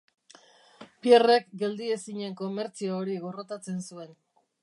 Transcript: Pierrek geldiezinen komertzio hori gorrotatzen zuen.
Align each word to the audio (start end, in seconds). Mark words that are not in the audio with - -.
Pierrek 1.07 1.51
geldiezinen 1.63 2.33
komertzio 2.41 2.97
hori 3.03 3.21
gorrotatzen 3.29 3.79
zuen. 3.89 4.13